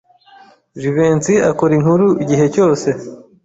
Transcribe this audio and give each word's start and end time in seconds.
Jivency 0.81 1.33
akora 1.49 1.71
inkuru 1.77 2.05
igihe 2.23 2.45
cyose. 2.55 2.87